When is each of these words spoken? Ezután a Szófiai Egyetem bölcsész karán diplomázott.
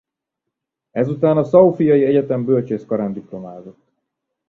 Ezután 0.91 1.37
a 1.37 1.43
Szófiai 1.43 2.03
Egyetem 2.05 2.45
bölcsész 2.45 2.85
karán 2.85 3.13
diplomázott. 3.13 3.91